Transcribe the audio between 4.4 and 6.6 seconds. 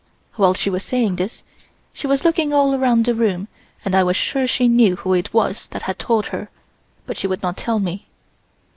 she knew who it was that had told her,